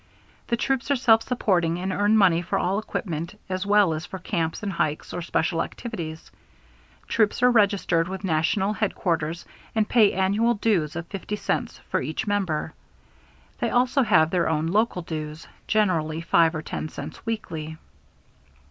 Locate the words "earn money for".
1.93-2.57